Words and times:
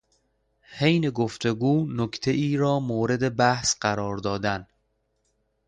حین 0.77 1.09
گفتگو 1.09 1.85
نکتهای 1.89 2.57
را 2.57 2.79
مورد 2.79 3.35
بحث 3.35 3.75
قرار 3.79 4.17
دادن 4.17 4.67